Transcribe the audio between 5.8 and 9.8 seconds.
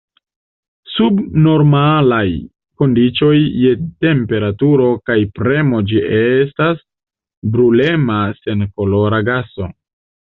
ĝi estas brulema senkolora gaso.